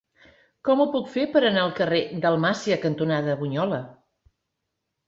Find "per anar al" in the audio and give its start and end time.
1.35-1.75